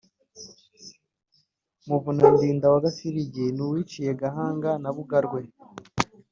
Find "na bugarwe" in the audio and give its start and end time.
4.81-5.41